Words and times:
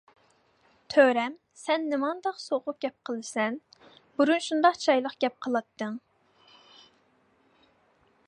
-تۆرەم، 0.93 1.33
سەن 1.63 1.83
نېمانداق 1.89 2.39
سوغۇق 2.43 2.79
گەپ 2.85 2.95
قىلىسەن، 3.09 3.59
بۇرۇن 4.21 4.43
شۇنداق 4.47 4.81
چىرايلىق 4.85 5.19
گەپ 5.25 5.37
قىلاتتىڭ. 5.47 6.03